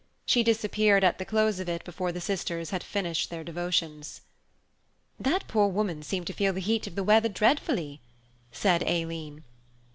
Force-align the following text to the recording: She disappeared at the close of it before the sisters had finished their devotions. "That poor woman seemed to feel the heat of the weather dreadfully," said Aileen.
She 0.25 0.41
disappeared 0.41 1.03
at 1.03 1.19
the 1.19 1.25
close 1.25 1.59
of 1.59 1.69
it 1.69 1.83
before 1.83 2.11
the 2.11 2.19
sisters 2.19 2.71
had 2.71 2.83
finished 2.83 3.29
their 3.29 3.43
devotions. 3.43 4.21
"That 5.19 5.47
poor 5.47 5.67
woman 5.67 6.01
seemed 6.01 6.25
to 6.25 6.33
feel 6.33 6.53
the 6.53 6.59
heat 6.59 6.87
of 6.87 6.95
the 6.95 7.03
weather 7.03 7.29
dreadfully," 7.29 8.01
said 8.51 8.81
Aileen. 8.81 9.43